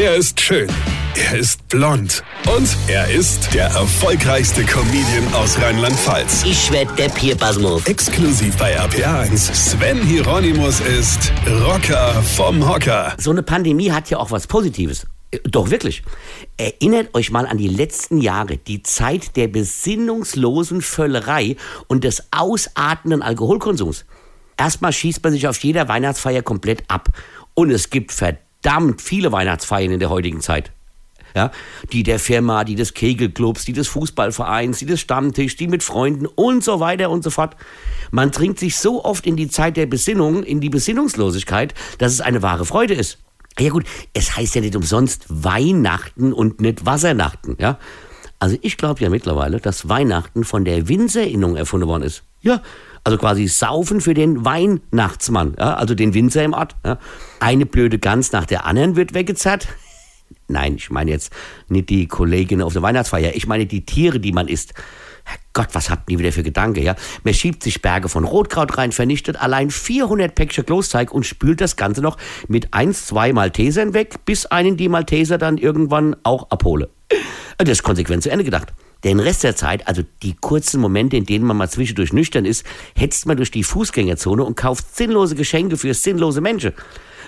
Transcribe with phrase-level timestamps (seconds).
[0.00, 0.68] Er ist schön.
[1.16, 2.22] Er ist blond.
[2.56, 6.44] Und er ist der erfolgreichste Comedian aus Rheinland-Pfalz.
[6.44, 7.84] Ich werd der Pierpasmus.
[7.84, 9.52] Exklusiv bei RPA1.
[9.52, 11.32] Sven Hieronymus ist
[11.64, 13.16] Rocker vom Hocker.
[13.18, 15.08] So eine Pandemie hat ja auch was Positives.
[15.32, 16.04] Äh, Doch wirklich.
[16.56, 21.56] Erinnert euch mal an die letzten Jahre, die Zeit der besinnungslosen Völlerei
[21.88, 24.04] und des ausartenden Alkoholkonsums.
[24.56, 27.08] Erstmal schießt man sich auf jeder Weihnachtsfeier komplett ab.
[27.54, 28.47] Und es gibt verdammt
[28.98, 30.72] viele Weihnachtsfeiern in der heutigen Zeit.
[31.34, 31.50] Ja,
[31.92, 36.26] die der Firma, die des Kegelclubs, die des Fußballvereins, die des Stammtisch, die mit Freunden
[36.26, 37.54] und so weiter und so fort.
[38.10, 42.22] Man trinkt sich so oft in die Zeit der Besinnung, in die Besinnungslosigkeit, dass es
[42.22, 43.18] eine wahre Freude ist.
[43.58, 43.84] Ja gut,
[44.14, 47.78] es heißt ja nicht umsonst Weihnachten und nicht Wassernachten, ja.
[48.38, 52.22] Also ich glaube ja mittlerweile, dass Weihnachten von der Winzerinnung erfunden worden ist.
[52.40, 52.62] Ja,
[53.02, 56.76] also quasi Saufen für den Weihnachtsmann, ja, also den Winzer im Ort.
[56.84, 56.98] Ja.
[57.40, 59.68] Eine blöde Gans nach der anderen wird weggezerrt.
[60.48, 61.32] Nein, ich meine jetzt
[61.68, 64.74] nicht die Kollegin auf der Weihnachtsfeier, ich meine die Tiere, die man isst.
[65.24, 66.94] Herrgott, was habt ihr wieder für Gedanke, ja?
[67.22, 71.76] Man schiebt sich Berge von Rotkraut rein, vernichtet allein 400 Päckchen Klosteig und spült das
[71.76, 76.88] Ganze noch mit 1, 2 Maltesern weg, bis einen die Malteser dann irgendwann auch abhole.
[77.58, 78.72] Das ist konsequent zu Ende gedacht.
[79.02, 82.64] Den Rest der Zeit, also die kurzen Momente, in denen man mal zwischendurch nüchtern ist,
[82.96, 86.72] hetzt man durch die Fußgängerzone und kauft sinnlose Geschenke für sinnlose Menschen.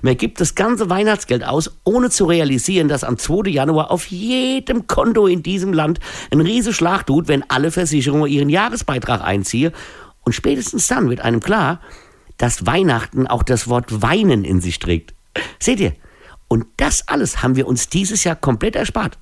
[0.03, 3.51] Man gibt das ganze Weihnachtsgeld aus, ohne zu realisieren, dass am 2.
[3.51, 5.99] Januar auf jedem Konto in diesem Land
[6.31, 9.73] ein riese Schlag tut, wenn alle Versicherungen ihren Jahresbeitrag einziehen.
[10.23, 11.81] Und spätestens dann wird einem klar,
[12.39, 15.13] dass Weihnachten auch das Wort weinen in sich trägt.
[15.59, 15.93] Seht ihr?
[16.49, 19.19] Und das alles haben wir uns dieses Jahr komplett erspart.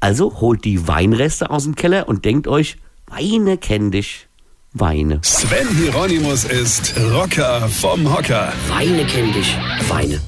[0.00, 4.26] Also holt die Weinreste aus dem Keller und denkt euch, Weine kenn dich,
[4.72, 5.18] Weine.
[5.22, 8.54] Sven Hieronymus ist Rocker vom Hocker.
[8.68, 9.54] Weine kenn dich,
[9.88, 10.22] Weine.